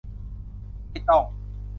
[0.89, 1.23] ไม่ต้อง